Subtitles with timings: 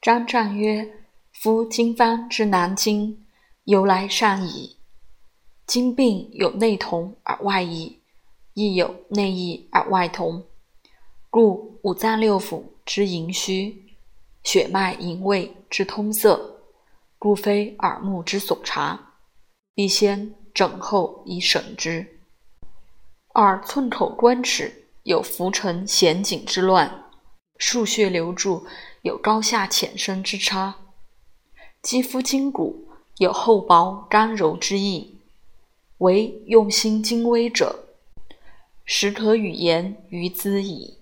[0.00, 0.88] 张湛曰
[1.42, 3.26] ：“夫经方之难经，
[3.64, 4.76] 由来善矣。
[5.66, 8.00] 经病有内同而外异，
[8.54, 10.46] 亦有内异而外同。
[11.30, 13.96] 故五脏六腑之盈虚，
[14.44, 16.38] 血脉营卫之通塞，
[17.18, 19.14] 故非耳目之所察，
[19.74, 22.20] 必先诊后以审之。
[23.34, 27.06] 二寸口关尺有浮沉弦紧之乱。”
[27.58, 28.64] 数穴流注
[29.02, 30.76] 有高下浅深之差，
[31.82, 35.16] 肌肤筋骨有厚薄刚柔之意，
[35.98, 37.84] 唯用心精微者，
[38.84, 40.97] 实可与言于兹矣。